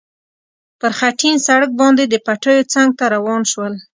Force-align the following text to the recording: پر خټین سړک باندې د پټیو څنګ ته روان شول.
پر 0.79 0.91
خټین 0.99 1.35
سړک 1.47 1.69
باندې 1.81 2.03
د 2.07 2.15
پټیو 2.25 2.69
څنګ 2.73 2.89
ته 2.99 3.05
روان 3.15 3.41
شول. 3.51 3.73